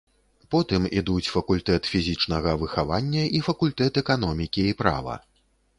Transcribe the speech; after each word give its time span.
Потым 0.53 0.87
ідуць 1.01 1.31
факультэт 1.33 1.83
фізічнага 1.97 2.57
выхавання 2.65 3.27
і 3.37 3.47
факультэт 3.51 3.93
эканомікі 4.07 4.61
і 4.73 4.77
права. 4.83 5.23